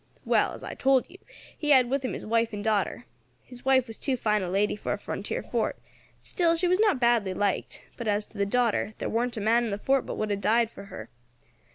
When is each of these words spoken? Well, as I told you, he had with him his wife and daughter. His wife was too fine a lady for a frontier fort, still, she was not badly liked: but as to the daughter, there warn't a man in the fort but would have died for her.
Well, 0.25 0.53
as 0.53 0.63
I 0.63 0.73
told 0.73 1.07
you, 1.11 1.19
he 1.55 1.69
had 1.69 1.87
with 1.87 2.03
him 2.03 2.13
his 2.13 2.25
wife 2.25 2.53
and 2.53 2.63
daughter. 2.63 3.05
His 3.43 3.63
wife 3.65 3.85
was 3.85 3.99
too 3.99 4.17
fine 4.17 4.41
a 4.41 4.49
lady 4.49 4.75
for 4.75 4.93
a 4.93 4.97
frontier 4.97 5.43
fort, 5.43 5.77
still, 6.23 6.55
she 6.55 6.67
was 6.67 6.79
not 6.79 6.99
badly 6.99 7.35
liked: 7.35 7.85
but 7.97 8.07
as 8.07 8.25
to 8.25 8.37
the 8.39 8.47
daughter, 8.47 8.95
there 8.97 9.09
warn't 9.09 9.37
a 9.37 9.41
man 9.41 9.63
in 9.65 9.69
the 9.69 9.77
fort 9.77 10.07
but 10.07 10.17
would 10.17 10.31
have 10.31 10.41
died 10.41 10.71
for 10.71 10.85
her. 10.85 11.09